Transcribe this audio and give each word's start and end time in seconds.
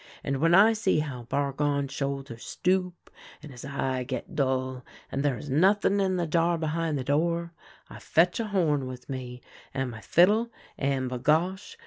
And 0.23 0.37
when 0.37 0.55
I 0.55 0.73
see 0.73 0.97
how 0.97 1.25
Bargon 1.29 1.87
shoulders 1.87 2.43
stoop 2.43 3.11
and 3.43 3.51
his 3.51 3.63
eye 3.63 4.03
get 4.03 4.33
dull, 4.35 4.83
and 5.11 5.21
there 5.21 5.37
is 5.37 5.47
nothing 5.51 5.99
in 5.99 6.15
the 6.15 6.25
jar 6.25 6.57
behin' 6.57 6.95
the 6.95 7.03
door, 7.03 7.53
I 7.87 7.99
fetch 7.99 8.39
a 8.39 8.47
horn 8.47 8.87
with 8.87 9.09
me, 9.09 9.41
and 9.75 9.91
my 9.91 10.01
fiddle, 10.01 10.49
and, 10.75 11.07
bagosh 11.07 11.75